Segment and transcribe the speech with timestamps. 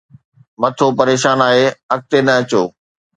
[0.61, 2.63] مٿو پريشان آهي، اڳتي نه اچو